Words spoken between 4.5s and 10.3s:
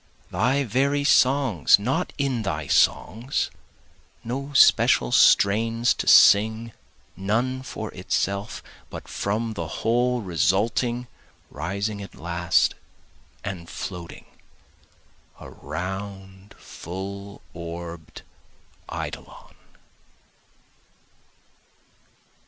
special strains to sing, none for itself, But from the whole